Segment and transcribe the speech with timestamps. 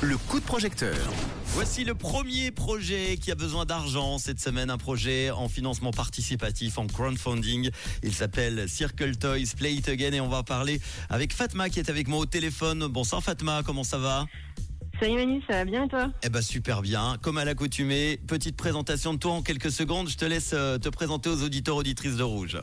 [0.00, 0.96] Le coup de projecteur.
[1.46, 6.78] Voici le premier projet qui a besoin d'argent cette semaine, un projet en financement participatif,
[6.78, 7.70] en crowdfunding.
[8.04, 11.90] Il s'appelle Circle Toys Play It Again et on va parler avec Fatma qui est
[11.90, 12.86] avec moi au téléphone.
[12.86, 14.26] Bonsoir Fatma, comment ça va?
[15.00, 16.12] Salut Manu, ça va bien et toi?
[16.22, 18.20] Eh ben super bien, comme à l'accoutumée.
[18.28, 20.08] Petite présentation de toi en quelques secondes.
[20.08, 22.58] Je te laisse euh, te présenter aux auditeurs auditrices de Rouge.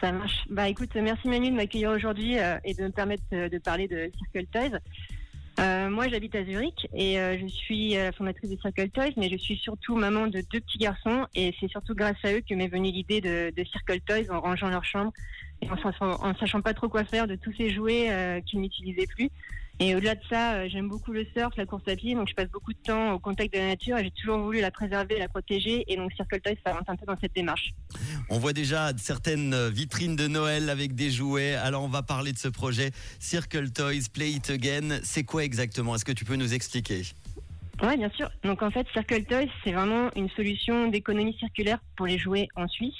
[0.00, 0.44] Ça marche.
[0.48, 3.88] Bah écoute, merci Manu de m'accueillir aujourd'hui euh, et de me permettre euh, de parler
[3.88, 4.78] de Circle Toys.
[5.58, 9.56] Euh, moi, j'habite à Zurich et je suis fondatrice de Circle Toys, mais je suis
[9.56, 12.92] surtout maman de deux petits garçons et c'est surtout grâce à eux que m'est venue
[12.92, 15.12] l'idée de, Circle Toys en rangeant leur chambre
[15.60, 19.08] et en, sachant- en sachant pas trop quoi faire de tous ces jouets qu'ils n'utilisaient
[19.08, 19.30] plus.
[19.80, 22.34] Et au-delà de ça, euh, j'aime beaucoup le surf, la course à pied, donc je
[22.34, 25.18] passe beaucoup de temps au contact de la nature et j'ai toujours voulu la préserver,
[25.18, 27.72] la protéger et donc Circle Toys, ça rentre un peu dans cette démarche.
[28.28, 31.54] On voit déjà certaines vitrines de Noël avec des jouets.
[31.54, 34.98] Alors on va parler de ce projet Circle Toys Play It Again.
[35.04, 35.94] C'est quoi exactement?
[35.94, 37.02] Est-ce que tu peux nous expliquer?
[37.80, 38.28] Ouais, bien sûr.
[38.42, 42.66] Donc en fait, Circle Toys, c'est vraiment une solution d'économie circulaire pour les jouets en
[42.66, 42.96] Suisse.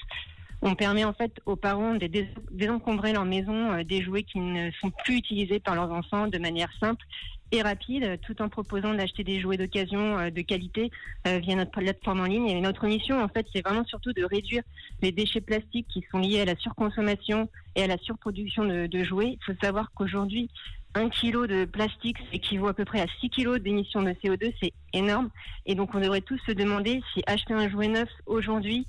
[0.61, 4.41] On permet en fait aux parents de dés- désencombrer leur maison euh, des jouets qui
[4.41, 7.05] ne sont plus utilisés par leurs enfants de manière simple
[7.53, 10.91] et rapide, euh, tout en proposant d'acheter des jouets d'occasion euh, de qualité
[11.25, 12.49] via notre plateforme en ligne.
[12.49, 14.63] Et notre mission, en fait, c'est vraiment surtout de réduire
[15.03, 19.05] les déchets plastiques qui sont liés à la surconsommation et à la surproduction de, de
[19.05, 19.39] jouets.
[19.41, 20.49] Il faut savoir qu'aujourd'hui,
[20.95, 24.73] un kilo de plastique équivaut à peu près à 6 kilos d'émissions de CO2, c'est
[24.93, 25.29] énorme.
[25.67, 28.87] Et donc on devrait tous se demander si acheter un jouet neuf aujourd'hui,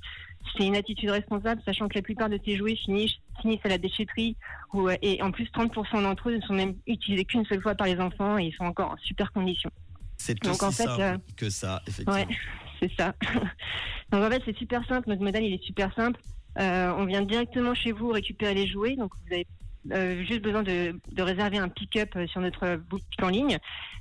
[0.58, 3.78] c'est une attitude responsable, sachant que la plupart de ces jouets finissent, finissent à la
[3.78, 4.36] déchetterie,
[4.76, 7.88] euh, et en plus 30% d'entre eux ne sont même utilisés qu'une seule fois par
[7.88, 9.70] les enfants et ils sont encore en super condition.
[10.17, 12.14] C'est aussi en fait, simple euh, que ça, effectivement.
[12.14, 12.28] Ouais,
[12.82, 13.16] c'est ça.
[14.12, 15.10] donc en fait, c'est super simple.
[15.10, 16.20] Notre modèle, il est super simple.
[16.60, 18.95] Euh, on vient directement chez vous récupérer les jouets.
[18.98, 19.48] Donc vous avez
[19.94, 23.58] euh, juste besoin de, de réserver un pick-up sur notre boutique en ligne.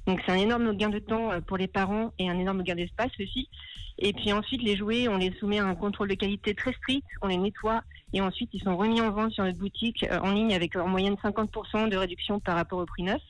[0.07, 3.13] Donc c'est un énorme gain de temps pour les parents et un énorme gain d'espace
[3.21, 3.49] aussi.
[3.99, 7.07] Et puis ensuite, les jouets, on les soumet à un contrôle de qualité très strict.
[7.21, 7.83] On les nettoie
[8.13, 10.89] et ensuite ils sont remis en vente sur notre boutique euh, en ligne avec en
[10.89, 13.21] moyenne 50% de réduction par rapport au prix neuf.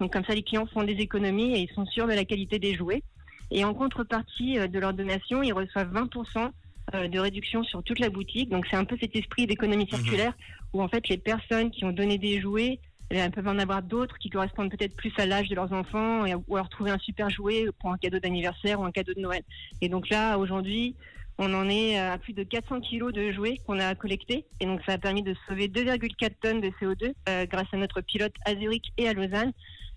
[0.00, 2.58] Donc comme ça, les clients font des économies et ils sont sûrs de la qualité
[2.58, 3.02] des jouets.
[3.50, 6.50] Et en contrepartie euh, de leur donation, ils reçoivent 20%
[6.94, 8.50] euh, de réduction sur toute la boutique.
[8.50, 10.34] Donc c'est un peu cet esprit d'économie circulaire
[10.72, 12.80] où en fait les personnes qui ont donné des jouets
[13.10, 16.34] elles peuvent en avoir d'autres qui correspondent peut-être plus à l'âge de leurs enfants et,
[16.34, 19.42] ou alors trouver un super jouet pour un cadeau d'anniversaire ou un cadeau de Noël.
[19.80, 20.94] Et donc là, aujourd'hui,
[21.38, 24.44] on en est à plus de 400 kilos de jouets qu'on a collectés.
[24.60, 28.00] Et donc ça a permis de sauver 2,4 tonnes de CO2 euh, grâce à notre
[28.00, 29.52] pilote à Zurich et à Lausanne.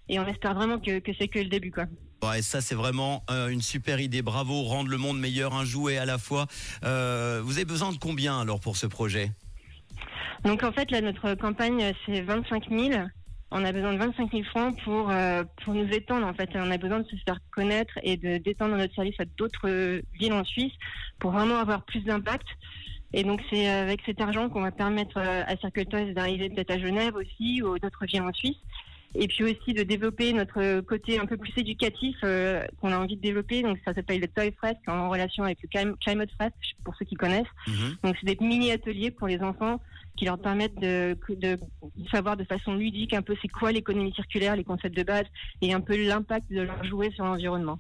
[0.08, 1.72] Et on espère vraiment que, que c'est que le début.
[1.72, 1.86] quoi.
[2.24, 4.22] Ouais, ça c'est vraiment euh, une super idée.
[4.22, 6.46] Bravo, rendre le monde meilleur, un jouet à la fois.
[6.84, 9.32] Euh, vous avez besoin de combien alors pour ce projet?
[10.44, 13.04] Donc en fait, là, notre campagne, c'est 25 000.
[13.52, 16.26] On a besoin de 25 000 francs pour, euh, pour nous étendre.
[16.26, 19.26] En fait, on a besoin de se faire connaître et de d'étendre notre service à
[19.26, 20.74] d'autres villes en Suisse
[21.20, 22.48] pour vraiment avoir plus d'impact.
[23.14, 26.80] Et donc c'est avec cet argent qu'on va permettre euh, à Circle d'arriver peut-être à
[26.80, 28.56] Genève aussi ou d'autres villes en Suisse.
[29.14, 33.18] Et puis aussi de développer notre côté un peu plus éducatif euh, qu'on a envie
[33.18, 33.62] de développer.
[33.62, 36.56] Donc ça s'appelle le Toy Fresk en relation avec le Clim- Climate Fresk
[36.86, 37.46] pour ceux qui connaissent.
[37.68, 37.98] Mhm.
[38.04, 39.82] Donc c'est des mini-ateliers pour les enfants
[40.16, 41.58] qui leur permettent de, de
[42.12, 45.26] savoir de façon ludique un peu c'est quoi l'économie circulaire, les concepts de base
[45.62, 47.80] et un peu l'impact de leurs jouets sur l'environnement.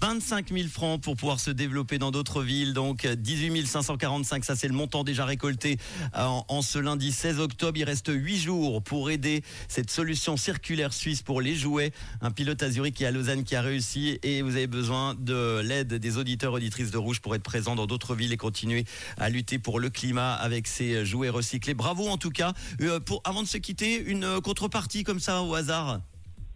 [0.00, 2.72] 25 000 francs pour pouvoir se développer dans d'autres villes.
[2.72, 5.78] Donc 18 545, ça c'est le montant déjà récolté
[6.16, 7.76] euh, en, ce lundi 16 octobre.
[7.76, 11.92] Il reste 8 jours pour aider cette solution circulaire suisse pour les jouets.
[12.20, 15.60] Un pilote à Zurich et à Lausanne qui a réussi et vous avez besoin de
[15.60, 18.84] l'aide des auditeurs auditrices de Rouge pour être présents dans d'autres villes et continuer
[19.16, 21.74] à lutter pour le climat avec ces jouets recyclés.
[21.74, 22.52] Bravo en tout cas.
[22.80, 26.00] Euh, avant de se quitter, une contrepartie comme ça au hasard?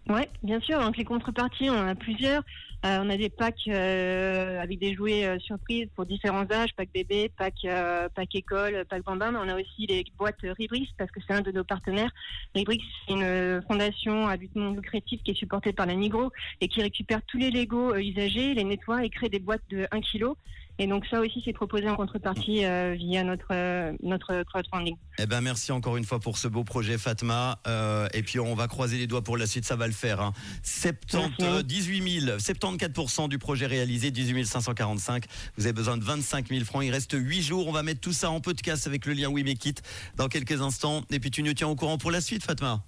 [0.08, 0.80] Ouais, bien sûr.
[0.80, 2.42] Donc les contreparties, on en a plusieurs.
[2.84, 6.88] Euh, on a des packs euh, avec des jouets euh, surprises pour différents âges, pack
[6.92, 9.30] bébé, pack euh, pack école, pack bambin.
[9.30, 12.10] Mais on a aussi les boîtes Ribrix parce que c'est un de nos partenaires.
[12.56, 16.66] Ribrix, c'est une fondation à but non lucratif qui est supportée par la Nigro et
[16.66, 20.00] qui récupère tous les Legos euh, usagés, les nettoie et crée des boîtes de 1
[20.00, 20.32] kg.
[20.78, 24.96] Et donc ça aussi, c'est proposé en contrepartie euh, via notre euh, notre crowdfunding.
[25.18, 27.58] Eh ben merci encore une fois pour ce beau projet Fatma.
[27.66, 30.20] Euh, et puis on va croiser les doigts pour la suite, ça va le faire.
[30.20, 30.32] Hein.
[30.62, 31.42] 70, Merci.
[31.42, 35.24] euh, 18 000, 74% du projet réalisé, 18 545.
[35.56, 36.82] Vous avez besoin de 25 000 francs.
[36.84, 37.68] Il reste 8 jours.
[37.68, 39.82] On va mettre tout ça en podcast avec le lien We Make It
[40.16, 41.02] dans quelques instants.
[41.10, 42.82] Et puis tu nous tiens au courant pour la suite, Fatma.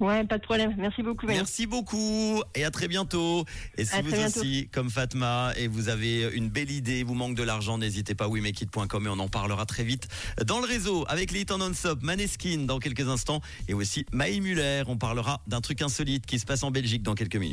[0.00, 0.74] Ouais, pas de problème.
[0.78, 1.26] Merci beaucoup.
[1.26, 3.44] Merci beaucoup et à très bientôt.
[3.76, 4.40] Et si À vous bientôt.
[4.40, 8.28] aussi, comme Fatma, et vous avez une belle idée, vous manque de l'argent, n'hésitez pas,
[8.28, 10.06] wemekit.com et on en parlera très vite
[10.44, 14.40] dans le réseau avec les hits en non-stop, Maneskin dans quelques instants et aussi Maï
[14.40, 14.82] Muller.
[14.86, 17.46] On parlera d'un truc insolite qui se passe en Belgique dans quelques minutes.